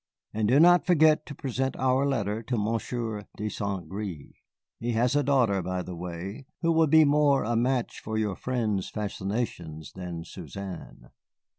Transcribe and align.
And 0.33 0.47
do 0.47 0.59
not 0.59 0.87
forget 0.87 1.27
to 1.27 1.35
present 1.35 1.75
our 1.75 2.07
letter 2.07 2.41
to 2.41 2.57
Monsieur 2.57 3.27
de 3.37 3.49
Saint 3.49 3.87
Gré. 3.87 4.31
He 4.79 4.93
has 4.93 5.15
a 5.15 5.21
daughter, 5.21 5.61
by 5.61 5.83
the 5.83 5.95
way, 5.95 6.47
who 6.63 6.71
will 6.71 6.87
be 6.87 7.05
more 7.05 7.43
of 7.45 7.51
a 7.51 7.55
match 7.55 7.99
for 7.99 8.17
your 8.17 8.35
friend's 8.35 8.89
fascinations 8.89 9.91
than 9.93 10.23
Suzanne." 10.23 11.11